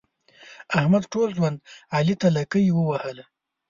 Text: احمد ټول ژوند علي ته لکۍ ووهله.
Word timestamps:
احمد 0.79 1.03
ټول 1.13 1.27
ژوند 1.37 1.57
علي 1.95 2.15
ته 2.21 2.27
لکۍ 2.37 2.65
ووهله. 2.71 3.25